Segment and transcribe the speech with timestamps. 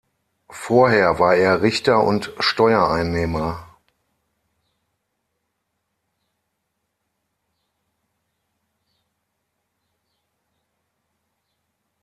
[0.49, 3.67] Vorher war er Richter und Steuereinnehmer.